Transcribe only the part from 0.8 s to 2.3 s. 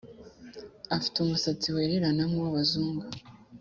afite umusatsi wererana